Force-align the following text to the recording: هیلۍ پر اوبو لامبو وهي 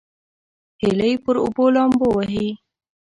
هیلۍ 0.81 1.13
پر 1.23 1.35
اوبو 1.43 1.65
لامبو 1.75 2.07
وهي 2.15 2.47